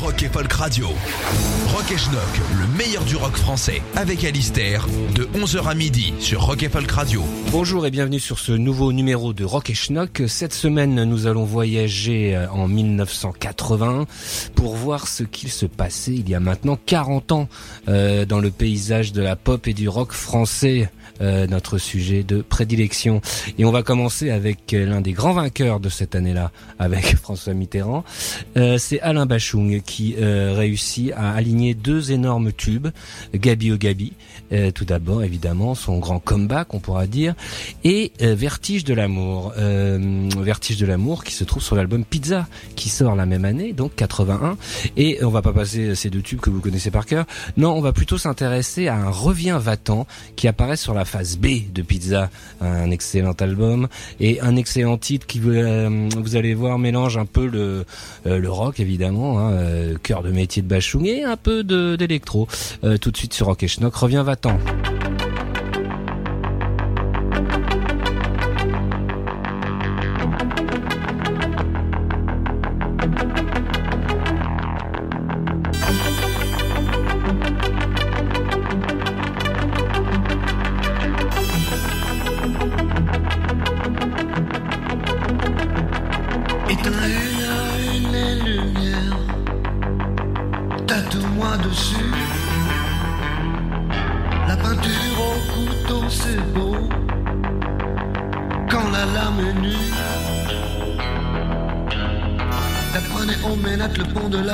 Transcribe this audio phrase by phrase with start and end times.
[0.00, 0.88] Rock et Folk Radio.
[1.68, 2.20] Rock et Schnock,
[2.58, 6.90] le meilleur du rock français, avec Alistair, de 11h à midi sur Rock et Folk
[6.90, 7.22] Radio.
[7.52, 10.22] Bonjour et bienvenue sur ce nouveau numéro de Rock et Schnock.
[10.26, 14.06] Cette semaine, nous allons voyager euh, en 1980
[14.54, 17.48] pour voir ce qu'il se passait il y a maintenant 40 ans
[17.88, 20.90] euh, dans le paysage de la pop et du rock français.
[21.20, 23.20] Euh, notre sujet de prédilection.
[23.58, 27.54] Et on va commencer avec euh, l'un des grands vainqueurs de cette année-là, avec François
[27.54, 28.04] Mitterrand.
[28.56, 32.88] Euh, c'est Alain Bachung qui euh, réussit à aligner deux énormes tubes,
[33.34, 34.12] Gabi au Gabi,
[34.74, 37.34] tout d'abord évidemment son grand comeback on pourra dire,
[37.82, 43.16] et Vertige de l'amour, Vertige de l'amour qui se trouve sur l'album Pizza qui sort
[43.16, 44.56] la même année, donc 81.
[44.96, 47.26] Et on va pas passer ces deux tubes que vous connaissez par cœur.
[47.56, 50.06] Non, on va plutôt s'intéresser à un revient Vatan
[50.36, 53.88] qui apparaît sur la phase B de Pizza, un excellent album
[54.20, 57.84] et un excellent titre qui euh, vous allez voir mélange un peu le
[58.26, 62.48] euh, rock évidemment, hein, euh, cœur de métier de Bachung et un peu d'électro.
[63.00, 64.58] Tout de suite sur Rock et Schnock, revient Vatan.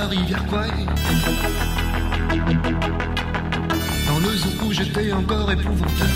[0.00, 0.08] Dans
[4.18, 6.09] le zoo où j'étais encore épouvantable.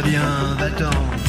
[0.00, 1.27] Reviens, va-t'en.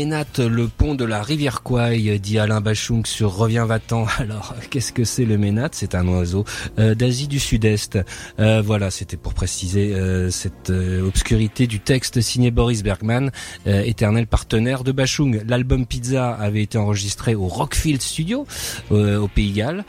[0.00, 4.06] Prenez au Ménat le pont de la rivière Kouai, dit Alain Bachung sur Reviens va-t'en.
[4.18, 5.68] Alors, qu'est-ce que c'est le Ménat?
[5.72, 6.44] C'est un oiseau
[6.78, 7.98] euh, d'Asie du Sud-Est.
[8.38, 13.30] Euh, voilà, c'était pour préciser euh, cette obscurité du texte signé Boris Bergman,
[13.66, 15.42] éternel partenaire de Bachung.
[15.46, 18.46] L'album Pizza avait été enregistré au Rockfield Studio,
[18.90, 19.84] au Pays Galles,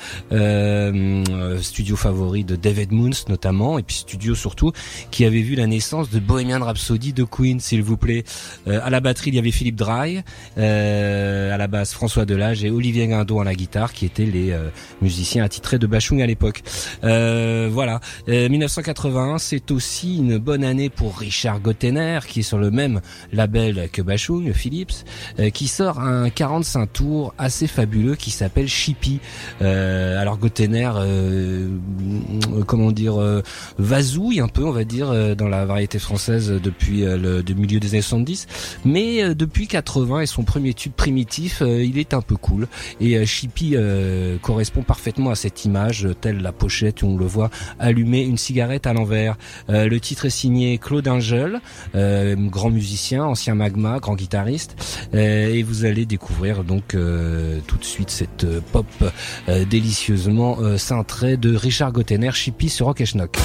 [1.61, 4.71] studio favori de David Moons notamment, et puis studio surtout,
[5.09, 8.23] qui avait vu la naissance de Bohemian Rhapsody de Queen, s'il vous plaît.
[8.67, 10.23] à la batterie, il y avait Philippe Dry,
[10.57, 14.55] à la basse François Delage et Olivier Guindon à la guitare, qui étaient les
[15.01, 16.63] musiciens attitrés de Bachung à l'époque.
[17.03, 22.57] Euh, voilà, 1981, euh, c'est aussi une bonne année pour Richard Gottener, qui est sur
[22.57, 23.01] le même
[23.31, 25.05] label que Bachung, Philips,
[25.39, 29.19] euh, qui sort un 45 tours assez fabuleux qui s'appelle Chippy.
[29.59, 30.91] alors Gottener,
[32.67, 33.19] comment dire,
[33.77, 38.01] vasouille un peu, on va dire, dans la variété française depuis le, milieu des années
[38.01, 38.47] 70,
[38.85, 39.90] mais depuis 80
[40.21, 42.67] et son premier tube primitif, il est un peu cool.
[42.99, 43.75] Et Chippy
[44.41, 47.49] correspond parfaitement à cette image, telle la pochette où on le voit
[47.79, 49.37] allumer une cigarette à l'envers.
[49.69, 51.61] Euh, le titre est signé Claude Angel,
[51.95, 54.75] euh, grand musicien, ancien magma, grand guitariste,
[55.13, 58.85] euh, et vous allez découvrir donc tout de suite cette pop
[59.69, 63.37] délicieusement cintrée de Richard Gottener, Chippy sur Rock Schnock.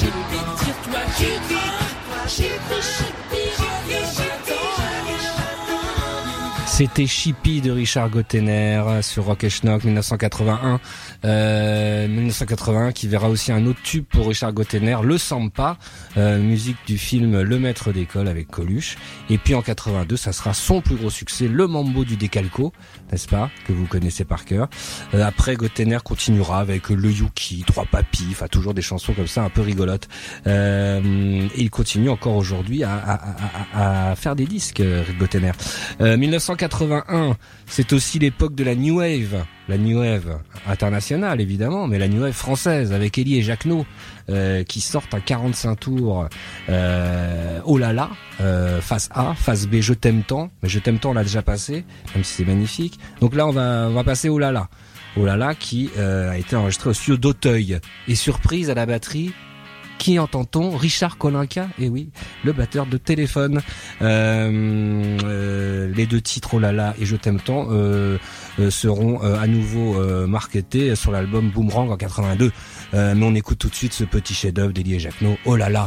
[0.00, 0.12] Chippy,
[0.56, 1.60] tire-toi, Chippy,
[2.26, 3.29] Chippy, Chippy.
[6.80, 10.80] C'était Chippy de Richard Gottener sur Rock et Schnock 1981.
[11.26, 15.76] Euh, 1981 qui verra aussi un autre tube pour Richard Gottener, Le Sampa,
[16.16, 18.96] euh, musique du film Le Maître d'école avec Coluche.
[19.28, 22.72] Et puis en 82, ça sera son plus gros succès, Le Mambo du Décalco,
[23.12, 24.70] n'est-ce pas, que vous connaissez par cœur.
[25.12, 29.42] Euh, après, Gottener continuera avec Le Yuki, Trois Papis, enfin toujours des chansons comme ça
[29.42, 30.08] un peu rigolotes.
[30.46, 33.20] Euh, et il continue encore aujourd'hui à, à,
[33.74, 34.82] à, à, faire des disques,
[35.18, 35.52] Gottener.
[36.70, 37.36] 1981,
[37.66, 42.22] c'est aussi l'époque de la New Wave, la New Wave internationale évidemment, mais la New
[42.22, 43.84] Wave française avec Elie et Jacquenot
[44.28, 46.28] euh, qui sortent à 45 tours.
[46.68, 48.10] Euh, oh là là,
[48.40, 51.42] euh, face A, face B, je t'aime tant, mais je t'aime tant on l'a déjà
[51.42, 51.84] passé,
[52.14, 52.98] même si c'est magnifique.
[53.20, 54.68] Donc là on va on va passer oh là là.
[55.16, 58.86] Oh là là qui euh, a été enregistré au studio d'Auteuil et surprise à la
[58.86, 59.32] batterie
[60.00, 60.70] qui entend-on?
[60.70, 62.08] Richard Kolinka, et eh oui,
[62.42, 63.60] le batteur de téléphone.
[64.00, 68.16] Euh, euh, les deux titres, Oh là là et Je t'aime tant, euh,
[68.70, 72.50] seront à nouveau marketés sur l'album Boomerang en 82.
[72.94, 75.86] mais on écoute tout de suite ce petit chef-d'œuvre d'Elie Jacquenot, Oh là là.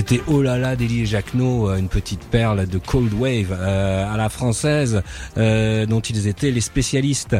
[0.00, 4.16] C'était Oh là là d'Elie Jacquenot, euh, une petite perle de Cold Wave euh, à
[4.16, 5.02] la française
[5.36, 7.36] euh, dont ils étaient les spécialistes.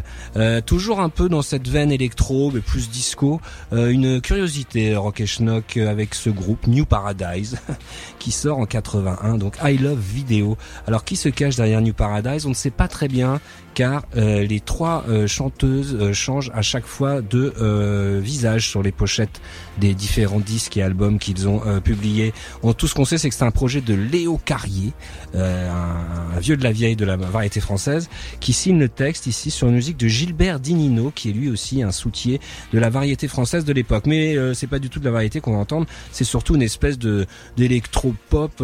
[0.66, 3.40] toujours un peu dans cette veine électro mais plus disco.
[3.72, 7.56] une curiosité Rock Schnock avec ce groupe New Paradise
[8.18, 10.58] qui sort en 81 donc I Love Video.
[10.86, 12.44] Alors qui se cache derrière New Paradise?
[12.44, 13.40] On ne sait pas très bien
[13.74, 18.92] car euh, les trois euh, chanteuses euh, changent à chaque fois de visage sur les
[18.92, 19.40] pochettes
[19.78, 22.32] des différents disques et albums qu'ils ont publiés.
[22.76, 24.92] tout ce qu'on sait, c'est que c'est un projet de Léo Carrier,
[25.34, 28.08] un, vieux de la vieille de la variété française,
[28.40, 31.82] qui signe le texte ici sur une musique de Gilbert Dinino, qui est lui aussi
[31.82, 32.36] un soutien
[32.72, 34.06] de la variété française de l'époque.
[34.06, 36.98] Mais c'est pas du tout de la variété qu'on va entendre, c'est surtout une espèce
[36.98, 38.62] de d'électro-pop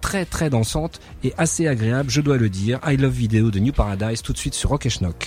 [0.00, 2.80] très très dansante et assez agréable, je dois le dire.
[2.86, 5.26] I Love Video de New Paradise tout de suite sur Rock et Schnock.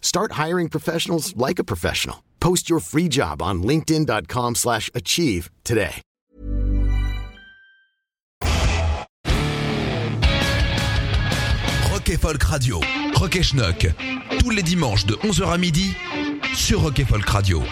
[0.00, 2.24] Start hiring professionals like a professional.
[2.40, 6.02] Post your free job on linkedin.com slash achieve today.
[11.90, 12.80] Rock et Folk Radio,
[13.14, 13.42] Rock et
[14.38, 15.94] tous les dimanches de 11h à midi
[16.54, 17.62] sur Rocket Folk Radio.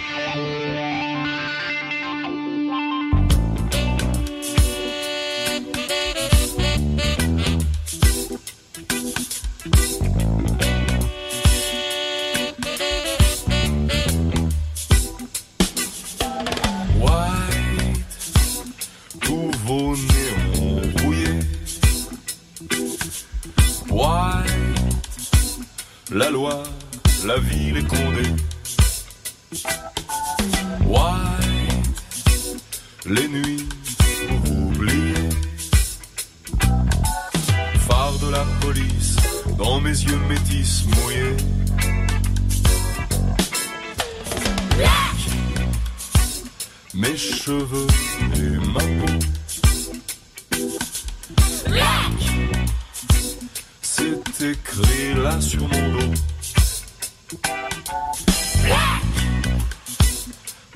[23.96, 25.06] White,
[26.12, 26.62] la loi,
[27.24, 28.28] la ville est condé.
[30.84, 32.12] White,
[33.06, 33.66] les nuits
[34.50, 35.30] oubliées.
[37.88, 39.16] Phare de la police,
[39.56, 41.36] dans mes yeux métis mouillés.
[46.92, 47.86] Mes cheveux
[48.34, 49.35] et ma peau.
[55.40, 56.14] sur mon dos.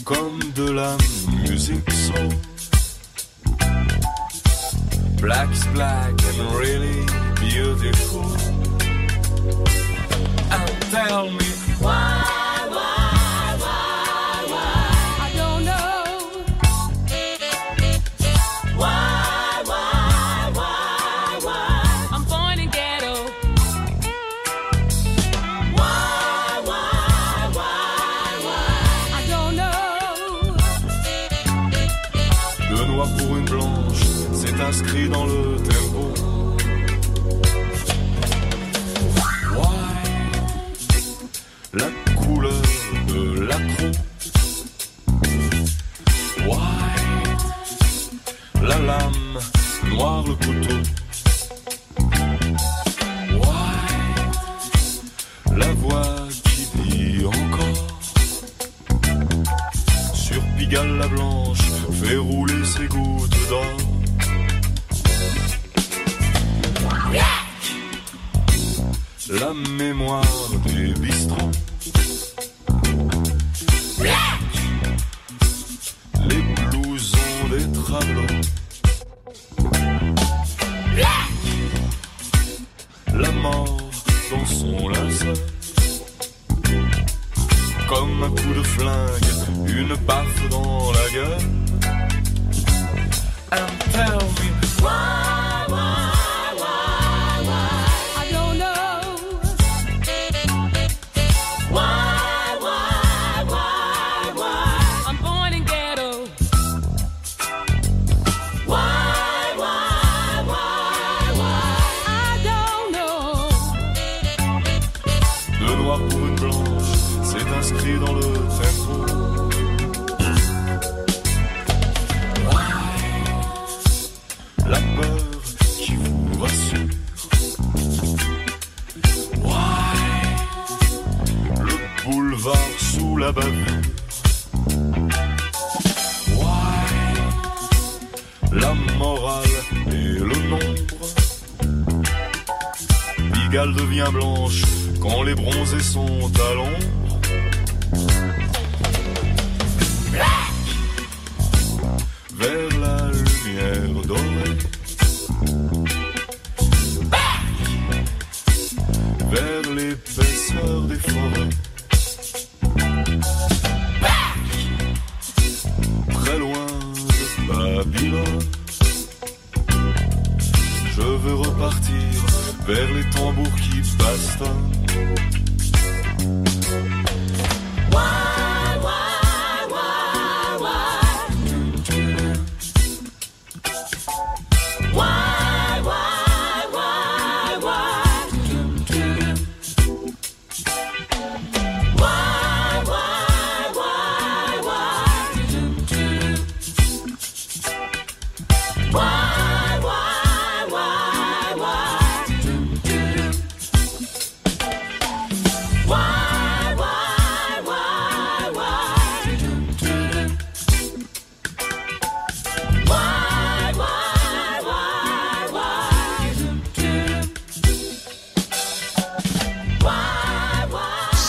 [0.05, 0.97] Comme de la
[1.49, 2.29] musique soul.
[5.21, 7.07] Black's black and really
[7.41, 8.25] beautiful.
[10.91, 11.31] Tell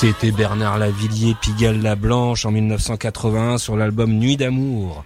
[0.02, 5.06] C'était Bernard Lavillier, Pigalle la Blanche en 1981 sur l'album Nuit d'amour.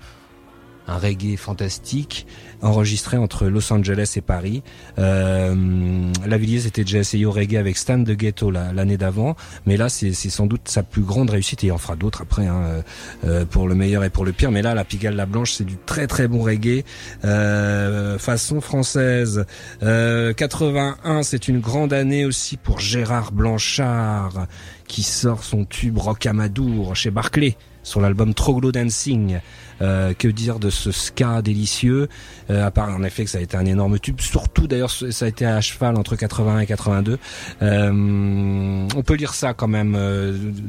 [0.87, 2.25] Un reggae fantastique
[2.65, 4.63] enregistré entre Los Angeles et Paris.
[4.99, 9.89] Euh, Lavillier s'était déjà essayé au reggae avec Stan de Ghetto l'année d'avant, mais là
[9.89, 12.81] c'est sans doute sa plus grande réussite et il en fera d'autres après hein, euh,
[13.25, 14.51] euh, pour le meilleur et pour le pire.
[14.51, 16.83] Mais là, la Pigalle la Blanche, c'est du très très bon reggae
[17.23, 19.45] euh, façon française.
[19.81, 24.47] 81, c'est une grande année aussi pour Gérard Blanchard
[24.87, 29.39] qui sort son tube Rock Amadour chez Barclay sur l'album Troglo Dancing.
[29.81, 32.07] Euh, que dire de ce ska délicieux?
[32.49, 34.21] Euh, À part en effet que ça a été un énorme tube.
[34.21, 37.17] Surtout d'ailleurs, ça a été à cheval entre 81 et 82.
[37.61, 39.95] Euh, on peut lire ça quand même,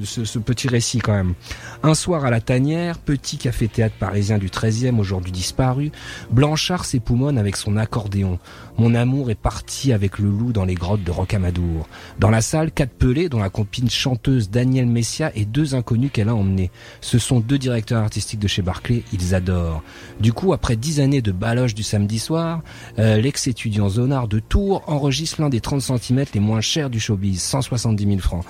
[0.04, 1.34] ce, ce, petit récit quand même.
[1.82, 5.92] Un soir à la Tanière, petit café-théâtre parisien du 13e, aujourd'hui disparu,
[6.30, 8.38] Blanchard s'époumonne avec son accordéon.
[8.78, 11.88] Mon amour est parti avec le loup dans les grottes de Rocamadour.
[12.18, 16.28] Dans la salle, quatre pelés, dont la copine chanteuse Danielle Messia et deux inconnus qu'elle
[16.28, 16.70] a emmenés.
[17.00, 19.82] Ce sont deux directeurs artistiques de chez Barclay, ils adorent.
[20.20, 22.60] Du coup, après dix années de baloche du samedi soir,
[22.98, 27.40] euh, l'ex-étudiant Zonard de Tours enregistre l'un des 30 cm les moins chers du showbiz,
[27.40, 28.44] 170 000 francs.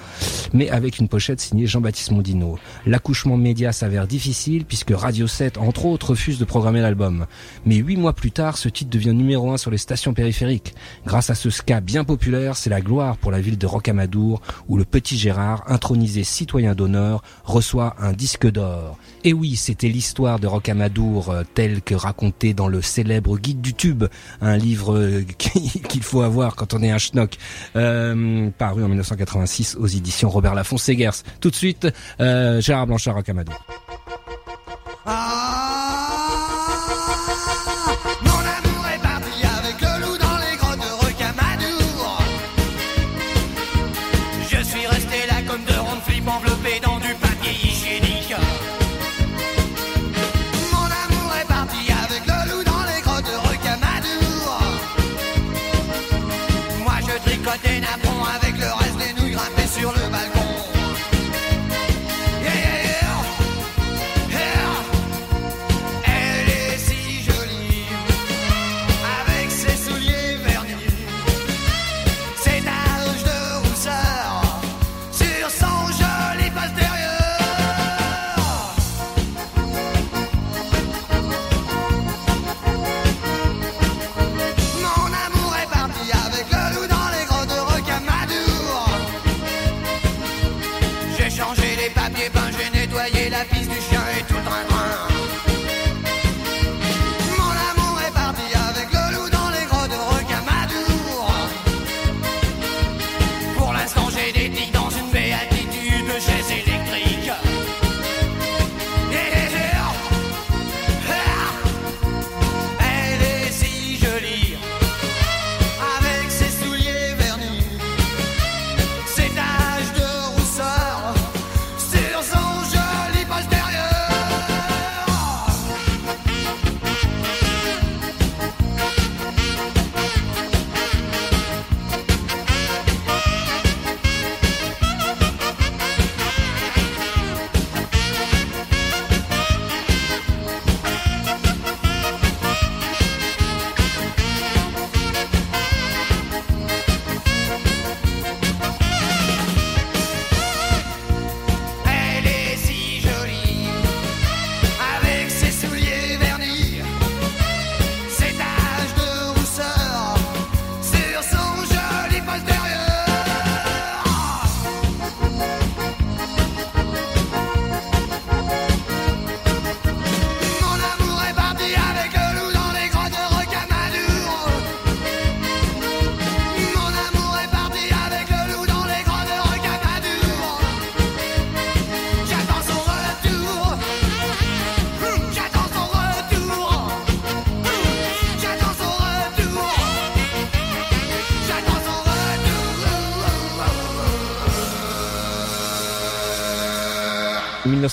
[0.52, 2.58] Mais avec une pochette signée Jean-Baptiste Mondino.
[2.84, 7.26] L'accouchement média s'avère difficile puisque Radio 7, entre autres, refuse de programmer l'album.
[7.64, 10.74] Mais huit mois plus tard, ce titre devient numéro un sur les stations périphériques.
[11.06, 14.76] Grâce à ce ska bien populaire, c'est la gloire pour la ville de Rocamadour où
[14.76, 18.98] le petit Gérard, intronisé citoyen d'honneur, reçoit un disque d'or.
[19.22, 23.74] Et oui, c'était l'histoire de Rocamadour euh, telle que racontée dans le célèbre Guide du
[23.74, 24.04] Tube,
[24.40, 25.22] un livre euh,
[25.88, 27.36] qu'il faut avoir quand on est un schnock,
[27.76, 31.22] euh, paru en 1986 aux éditions Robert Laffont Segers.
[31.40, 31.86] Tout de suite,
[32.18, 33.54] Gérard Blanchard Rocamadour.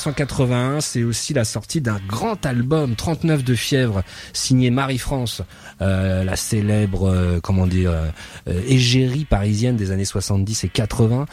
[0.05, 5.41] 1981, c'est aussi la sortie d'un grand album, 39 de fièvre, signé Marie-France,
[5.81, 11.25] euh, la célèbre, euh, comment dire, euh, égérie parisienne des années 70 et 80,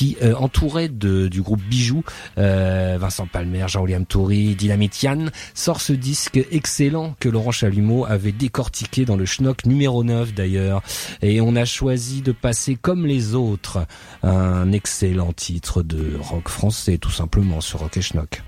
[0.00, 2.02] qui entourait de, du groupe Bijoux,
[2.38, 9.04] Vincent Palmer, Jean-William Toury, Dynamite Yann, sort ce disque excellent que Laurent Chalumeau avait décortiqué
[9.04, 10.80] dans le Schnock numéro 9 d'ailleurs.
[11.20, 13.86] Et on a choisi de passer comme les autres
[14.22, 18.42] un excellent titre de rock français tout simplement sur Rock et Schnock.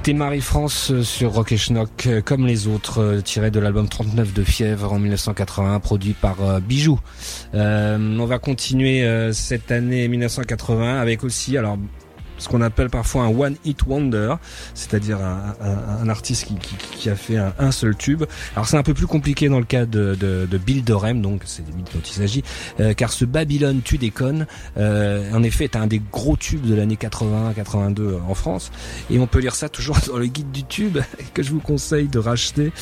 [0.00, 3.86] C'était Marie-France euh, sur Rock et Schnock, euh, comme les autres, euh, tiré de l'album
[3.86, 6.98] 39 de Fièvre en 1981, produit par Bijou.
[7.52, 11.76] On va continuer cette année 1980 avec aussi, alors
[12.40, 14.34] ce qu'on appelle parfois un one hit wonder,
[14.74, 18.24] c'est-à-dire un, artiste qui, qui- qui a fait un, seul tube.
[18.56, 21.42] Alors c'est un peu plus compliqué dans le cas de, de, de Bill Dorem, donc
[21.44, 22.42] c'est de lui dont il s'agit,
[22.80, 26.74] euh, car ce Babylone tu déconnes, euh, en effet est un des gros tubes de
[26.74, 28.72] l'année 80-82 en France,
[29.10, 30.98] et on peut lire ça toujours dans le guide du tube
[31.34, 32.72] que je vous conseille de racheter.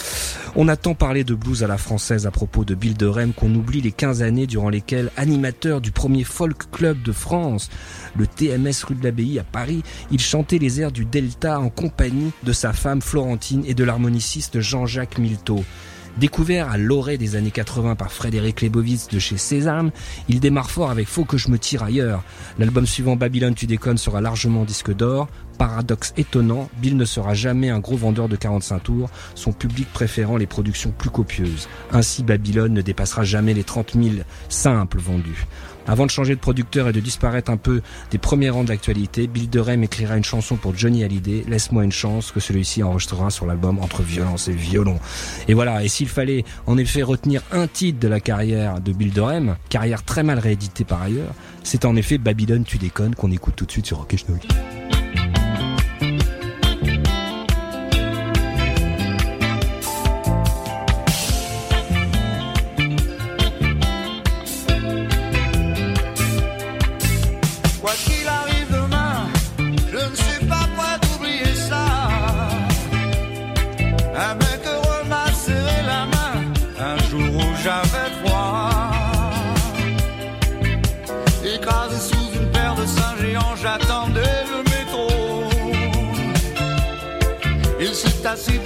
[0.57, 3.55] On a tant parlé de blues à la française à propos de Bill Dorem qu'on
[3.55, 7.69] oublie les 15 années durant lesquelles, animateur du premier folk club de France,
[8.17, 12.33] le TMS rue de l'Abbaye à Paris, il chantait les airs du Delta en compagnie
[12.45, 15.65] de sa femme Florentine et de l'harmoniciste Jean-Jacques Milteau.
[16.19, 19.93] Découvert à l'orée des années 80 par Frédéric Lebovitz de chez Sésame,
[20.29, 22.25] il démarre fort avec Faut que je me tire ailleurs.
[22.59, 25.29] L'album suivant Babylone tu déconnes sera largement disque d'or.
[25.59, 30.37] Paradoxe étonnant, Bill ne sera jamais un gros vendeur de 45 tours, son public préférant
[30.37, 31.69] les productions plus copieuses.
[31.93, 34.17] Ainsi Babylone ne dépassera jamais les 30 000
[34.49, 35.47] simples vendus.
[35.89, 39.27] Avant de changer de producteur et de disparaître un peu des premiers rangs de l'actualité,
[39.27, 43.47] Bill Derem écrira une chanson pour Johnny Hallyday, Laisse-moi une chance, que celui-ci enregistrera sur
[43.47, 44.99] l'album Entre violence et violon.
[45.49, 49.13] Et voilà, et s'il fallait en effet retenir un titre de la carrière de Bill
[49.13, 51.33] Derem, carrière très mal rééditée par ailleurs,
[51.65, 54.15] c'est en effet Babylone tu déconnes qu'on écoute tout de suite sur Rock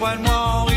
[0.03, 0.71] one more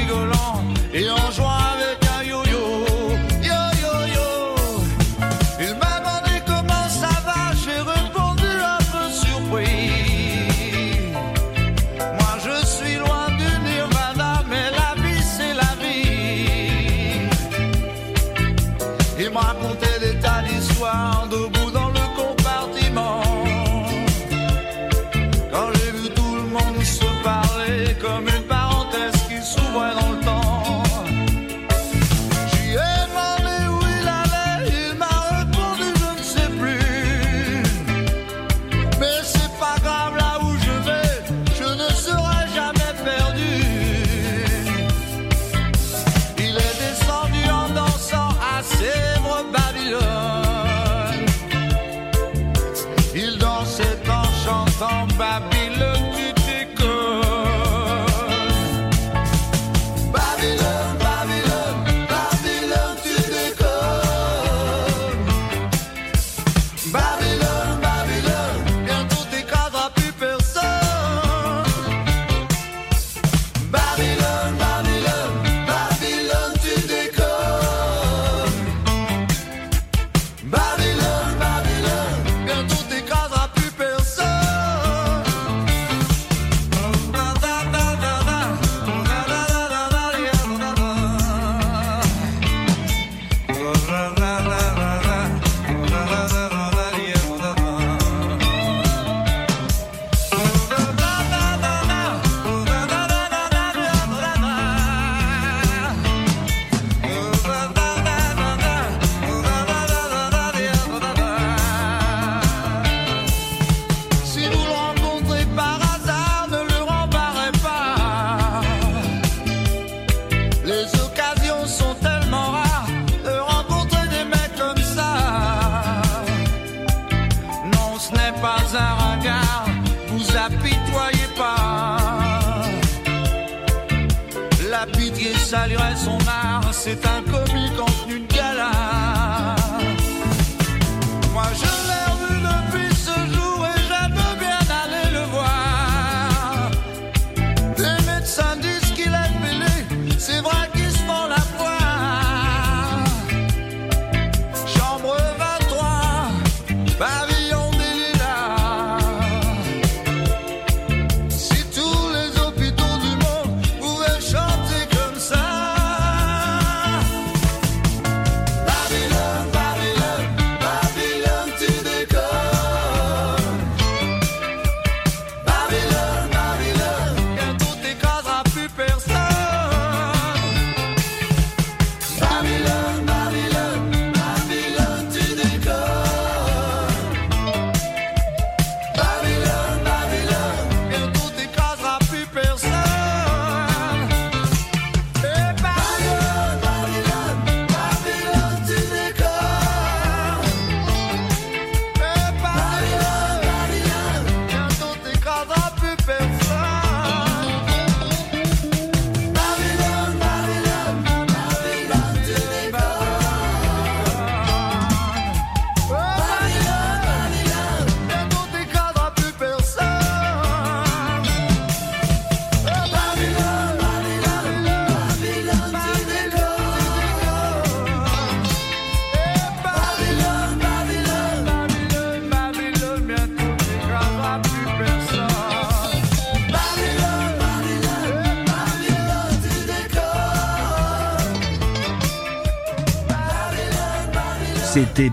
[54.77, 55.54] chantant Babylone,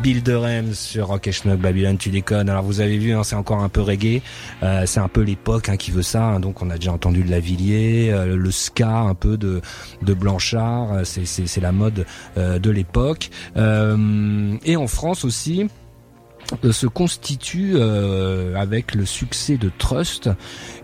[0.02, 2.48] Bill Durham sur Rock et Schnock Babylon, tu déconnes.
[2.48, 4.20] Alors vous avez vu, hein, c'est encore un peu reggae.
[4.64, 6.24] Euh, c'est un peu l'époque hein, qui veut ça.
[6.24, 6.40] hein.
[6.40, 9.60] Donc on a déjà entendu de la Villiers, euh, le ska un peu de
[10.02, 10.92] de Blanchard.
[10.92, 12.04] Euh, c'est la mode
[12.36, 13.30] euh, de l'époque.
[13.56, 15.68] Euh, et en France aussi.
[16.64, 20.28] Euh, se constitue euh, avec le succès de Trust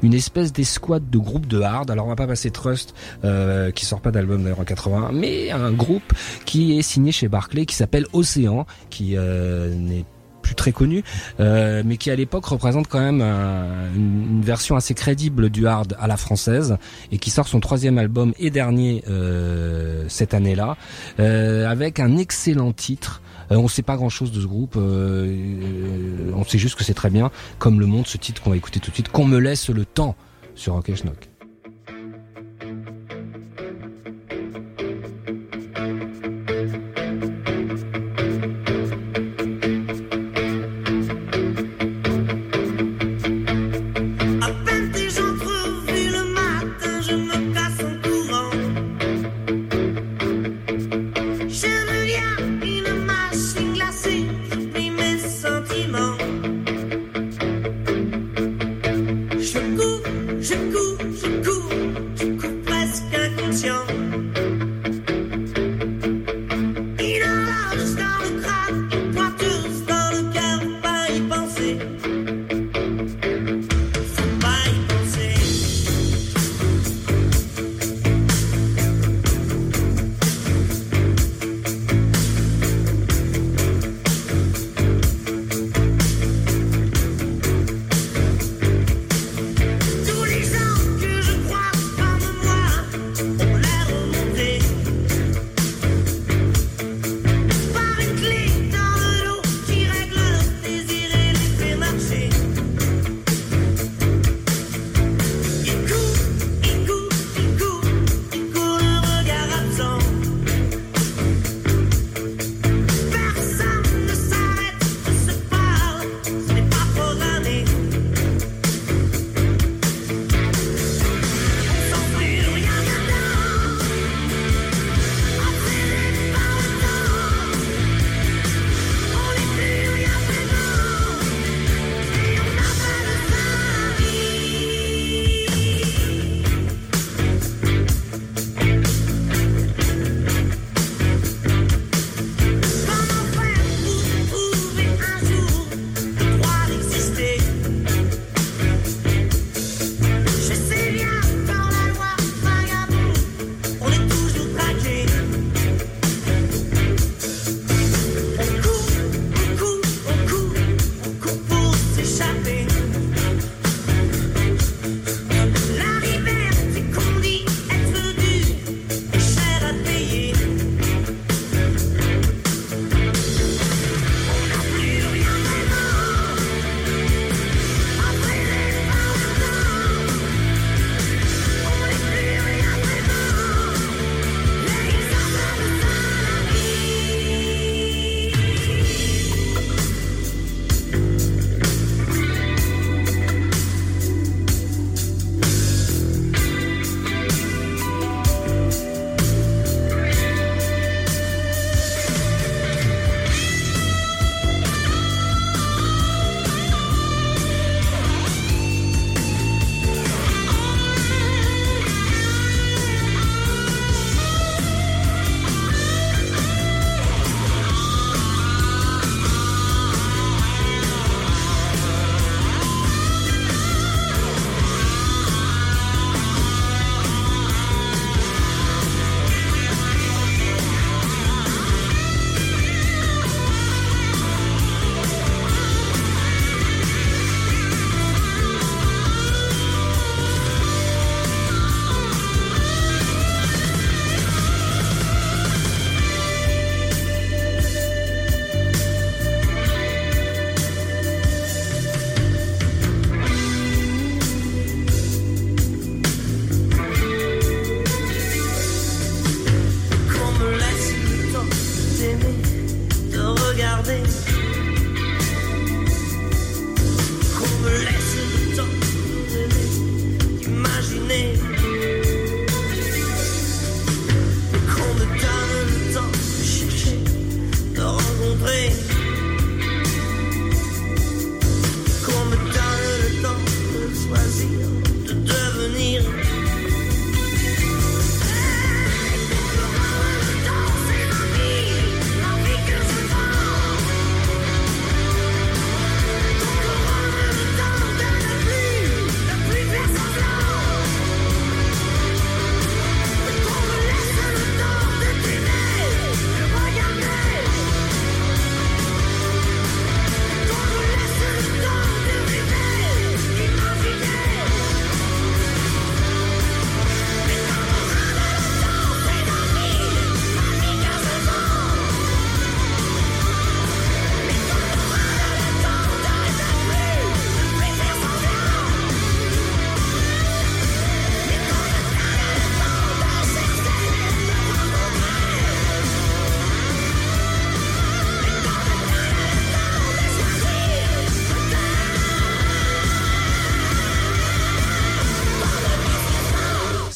[0.03, 1.91] une espèce d'escouade de groupe de hard.
[1.91, 2.95] Alors on va pas passer Trust
[3.25, 6.13] euh, qui sort pas d'album d'ailleurs en 81, mais un groupe
[6.45, 10.05] qui est signé chez Barclay qui s'appelle Océan, qui euh, n'est
[10.41, 11.03] plus très connu,
[11.41, 15.67] euh, mais qui à l'époque représente quand même un- une, une version assez crédible du
[15.67, 16.79] hard à la française
[17.13, 20.79] et qui sort son troisième album et dernier euh, cette année-là,
[21.21, 23.21] euh, avec un excellent titre.
[23.51, 26.95] Euh, on sait pas grand-chose de ce groupe, euh, euh, on sait juste que c'est
[26.95, 29.39] très bien, comme le montre ce titre qu'on va écouter tout de suite, qu'on me
[29.39, 30.17] laisse le temps
[30.55, 30.91] sur Rock.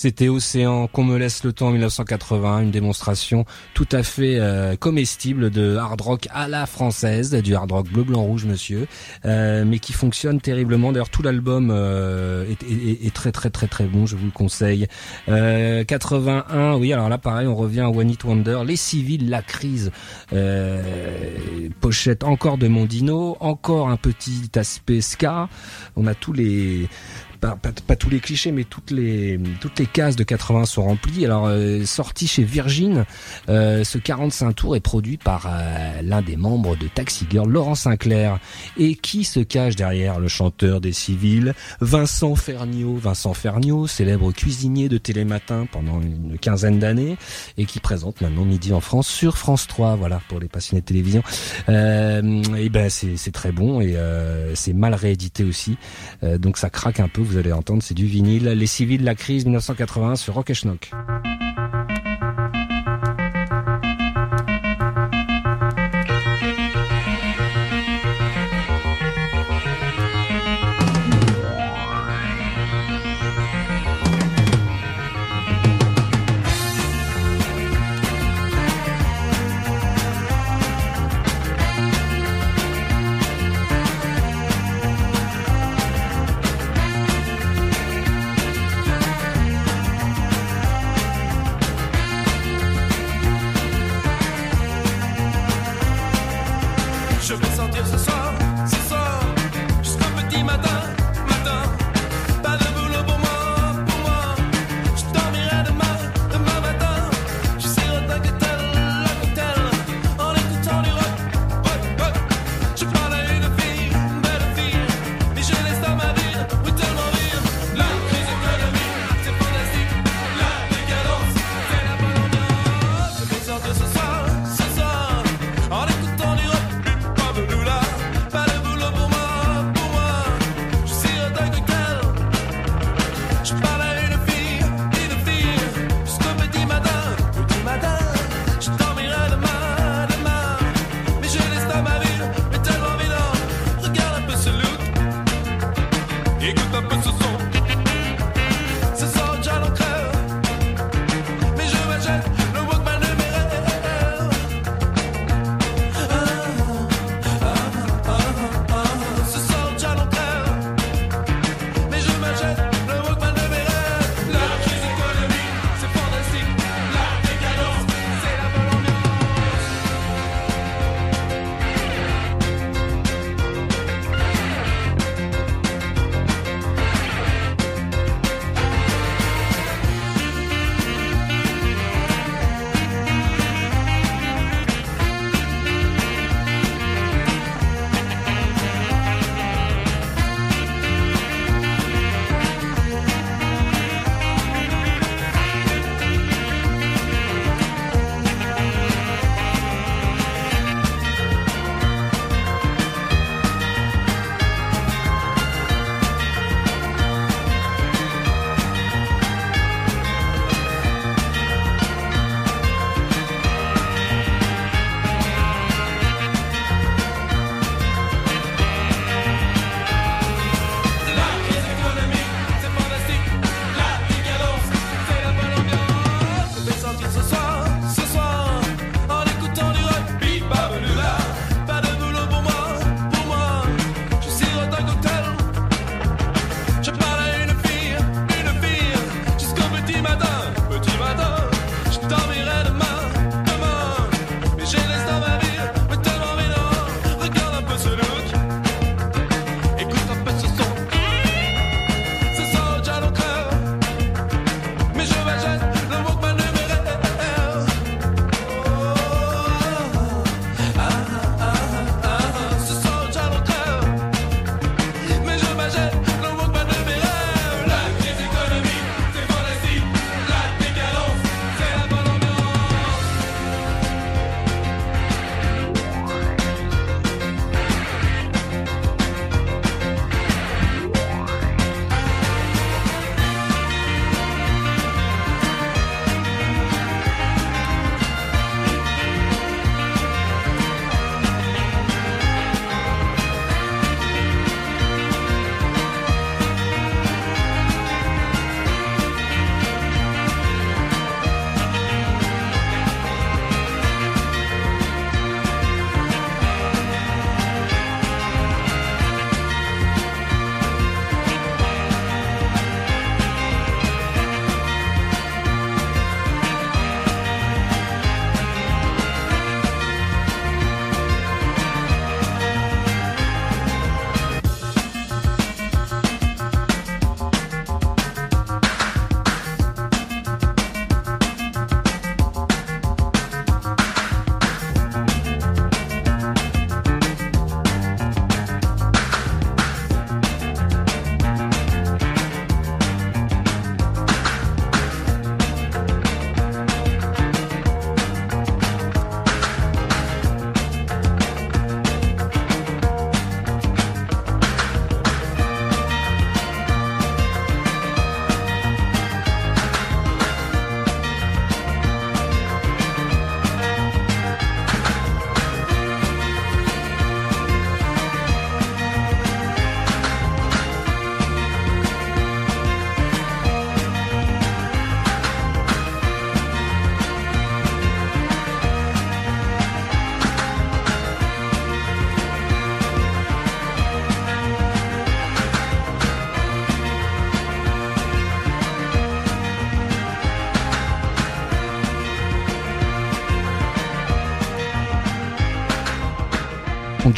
[0.03, 4.75] C'était Océan, qu'on me laisse le temps en 1980, une démonstration tout à fait euh,
[4.75, 8.89] comestible de hard rock à la française, du hard rock bleu, blanc, rouge, monsieur,
[9.27, 10.91] euh, mais qui fonctionne terriblement.
[10.91, 14.89] D'ailleurs, tout l'album euh, est, est- très très très très bon, je vous le conseille.
[15.29, 19.41] Euh, 81, oui, alors là pareil, on revient à One It Wonder, Les Civils, La
[19.41, 19.93] Crise,
[20.33, 20.83] euh,
[21.81, 25.49] pochette encore de Mondino, encore un petit aspect ska,
[25.95, 26.89] on a tous les
[27.43, 30.85] pas, pas, pas tous les clichés, mais toutes les toutes les cases de 80 sont
[30.85, 31.27] remplies.
[31.27, 33.05] Alors euh, sorti chez Virgin,
[33.49, 37.75] euh, ce 45 tours est produit par euh, l'un des membres de Taxi Girl, Laurent
[37.75, 38.39] Sinclair.
[38.79, 42.97] Et qui se cache derrière le chanteur des civils, Vincent Ferniaud.
[42.97, 47.17] Vincent Ferniaud, célèbre cuisinier de Télématin pendant une quinzaine d'années
[47.59, 49.97] et qui présente maintenant Midi en France sur France 3.
[49.97, 51.23] Voilà pour les passionnés de télévision.
[51.69, 55.77] Euh, et ben c'est très bon et euh, c'est mal réédité aussi.
[56.23, 58.45] Euh, donc ça craque un peu, allez entendre, c'est du vinyle.
[58.45, 60.91] Les civils, la crise 1980 sur Rock et Schnock.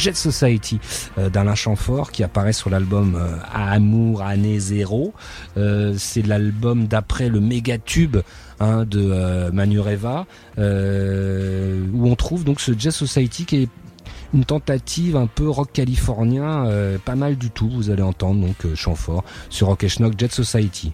[0.05, 0.79] Jet Society
[1.17, 5.15] euh, d'Alain Chamfort qui apparaît sur l'album euh, Amour, Année Zéro.
[5.57, 8.17] Euh, c'est l'album d'après le méga tube
[8.59, 10.27] hein, de Manureva
[10.57, 10.61] où
[12.07, 13.69] on trouve donc ce Jet Society qui est
[14.35, 16.69] une tentative un peu rock californien,
[17.03, 20.31] pas mal du tout, vous allez entendre donc euh, Chamfort sur Rock et Schnock Jet
[20.31, 20.91] Society.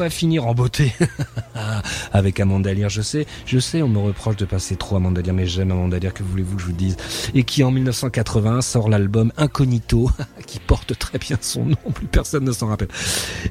[0.00, 0.92] va finir en beauté.
[2.12, 5.34] Avec un mandalire, je sais, je sais, on me reproche de passer trop à mandalire,
[5.34, 6.96] mais j'aime un mandalire, que voulez-vous que je vous dise
[7.34, 10.10] Et qui en 1980, sort l'album Incognito,
[10.46, 12.88] qui porte très bien son nom, plus personne ne s'en rappelle.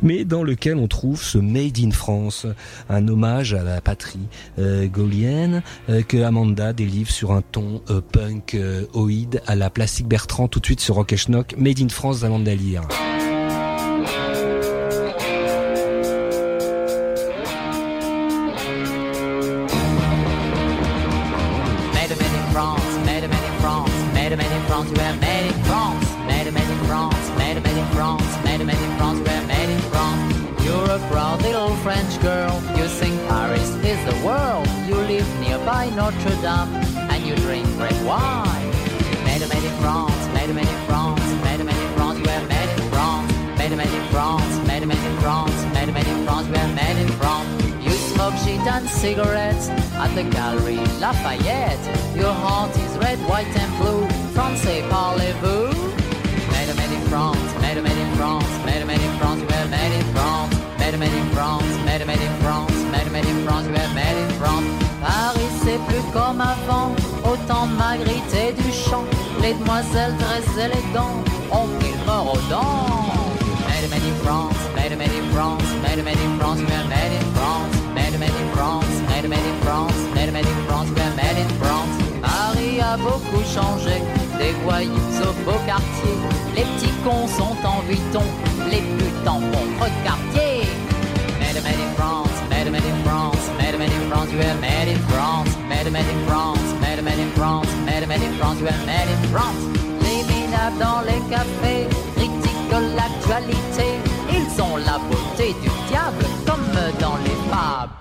[0.02, 2.48] Mais dans lequel on trouve ce Made in France,
[2.90, 4.28] un hommage à la patrie
[4.58, 9.70] euh, gaulienne euh, que Amanda délivre sur un ton euh, punk euh, oïde à la
[9.70, 12.88] Plastique Bertrand tout de suite sur Rock et Schnock, Made in France d'Amanda Lire.
[24.80, 26.10] France, we are made in France.
[26.26, 29.70] Made, made in France, made, made in France, made, made in France, we are made
[29.70, 30.64] in France.
[30.64, 32.62] You're a proud little French girl.
[32.78, 34.68] You think Paris is the world.
[34.88, 36.72] You live nearby Notre Dame
[37.12, 38.72] and you drink red wine.
[39.26, 42.72] Made, made in France, made, made in France, made, made in France, we are made
[42.80, 43.32] in France.
[43.58, 46.98] Made, made in France, made, made in France, made, made in France, we are made
[47.04, 47.50] in France.
[47.84, 49.68] You smoke sheet and cigarettes
[50.04, 51.84] at the Gallery Lafayette.
[52.16, 54.19] Your heart is red, white, and blue.
[54.40, 55.68] Francais, parlez-vous?
[56.54, 60.06] Made, made in France, made, made in France, made, made in France, we're made in
[60.16, 60.56] France.
[60.80, 64.30] Made, made in France, made, made in France, made, made in France, we're made in
[64.40, 64.66] France.
[65.02, 69.04] Paris, c'est plus comme avant, autant Magritte et du chant.
[69.42, 73.12] Les demoiselles très élégantes ont pris le mort aux dents.
[73.68, 77.28] Made, made in France, made, made in France, made, made in France, we're made in
[77.36, 77.76] France.
[77.94, 81.50] Made, made in France, made, made in France, made, made in France, we're made in
[81.60, 81.99] France.
[82.80, 84.02] Paris a beaucoup changé,
[84.38, 86.16] des voyous au beau quartier.
[86.56, 88.24] Les petits cons sont en vuitton,
[88.70, 90.68] les putes en contrecartier.
[91.40, 95.00] Made, made in France, made, made in France, made, made in France, we're made in
[95.10, 95.50] France.
[95.68, 99.24] Made, made in France, made, made in France, made, made in France, we're made in
[99.32, 99.64] France.
[100.02, 104.00] Les minables dans les cafés critiquent l'actualité.
[104.32, 107.94] Ils ont la beauté du diable comme dans les fables.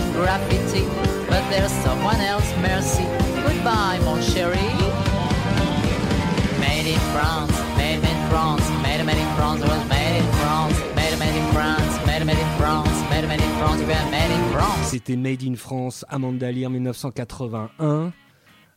[0.00, 0.84] In graffiti.
[1.28, 3.04] But there's someone else, merci.
[3.46, 4.68] Goodbye, mon chéri.
[6.60, 11.16] Made in France, made in France, made made in France, was made in France, made
[11.18, 13.80] made in France, made made in France, made made in France,
[14.10, 14.90] made in France.
[14.90, 18.12] C'était Made in France, Amanda Lear 1981.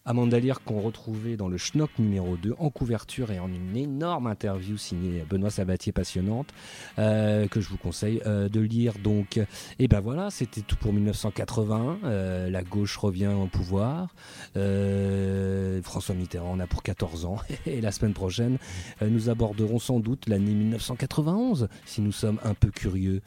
[0.06, 4.28] Amanda Lear qu'on retrouvait dans le Schnock numéro 2 en couverture et en une énorme
[4.28, 6.54] interview signée Benoît Sabatier passionnante
[7.00, 8.96] euh, que je vous conseille euh, de lire.
[9.02, 9.40] Donc
[9.80, 14.14] et ben voilà c'était tout pour 1981 Euh, la gauche revient au pouvoir
[14.58, 18.58] Euh, François Mitterrand en a pour 14 ans et la semaine prochaine
[19.02, 23.22] nous aborderons sans doute l'année 1991 si nous sommes un peu curieux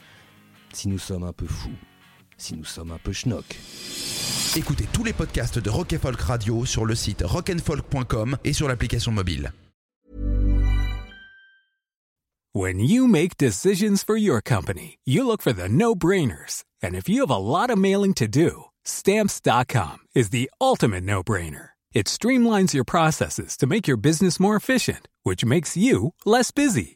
[0.72, 1.70] si nous sommes un peu fous
[2.37, 3.57] si nous sommes un peu schnock
[4.57, 9.12] Écoutez tous les podcasts de Rock Folk Radio sur le site rockandfolk.com et sur l'application
[9.12, 9.53] mobile.
[12.55, 16.64] When you make decisions for your company, you look for the no-brainers.
[16.82, 21.72] And if you have a lot of mailing to do, stamps.com is the ultimate no-brainer.
[21.93, 26.95] It streamlines your processes to make your business more efficient, which makes you less busy.